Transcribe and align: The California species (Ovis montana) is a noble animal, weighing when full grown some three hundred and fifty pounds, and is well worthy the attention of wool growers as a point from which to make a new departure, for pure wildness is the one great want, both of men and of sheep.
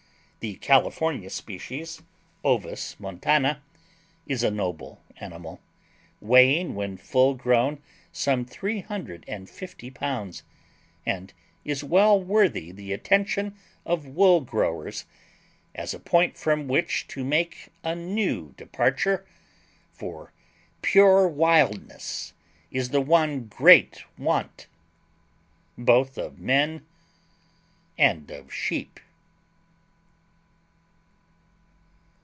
The 0.41 0.55
California 0.55 1.29
species 1.29 2.01
(Ovis 2.43 2.99
montana) 2.99 3.61
is 4.25 4.41
a 4.41 4.49
noble 4.49 4.99
animal, 5.17 5.61
weighing 6.19 6.73
when 6.73 6.97
full 6.97 7.35
grown 7.35 7.79
some 8.11 8.43
three 8.43 8.79
hundred 8.79 9.23
and 9.27 9.47
fifty 9.47 9.91
pounds, 9.91 10.41
and 11.05 11.31
is 11.63 11.83
well 11.83 12.19
worthy 12.19 12.71
the 12.71 12.91
attention 12.91 13.55
of 13.85 14.07
wool 14.07 14.39
growers 14.41 15.05
as 15.75 15.93
a 15.93 15.99
point 15.99 16.39
from 16.39 16.67
which 16.67 17.07
to 17.09 17.23
make 17.23 17.67
a 17.83 17.93
new 17.93 18.53
departure, 18.57 19.27
for 19.93 20.31
pure 20.81 21.27
wildness 21.27 22.33
is 22.71 22.89
the 22.89 22.99
one 22.99 23.45
great 23.45 24.03
want, 24.17 24.65
both 25.77 26.17
of 26.17 26.39
men 26.39 26.83
and 27.95 28.31
of 28.31 28.51
sheep. 28.51 28.99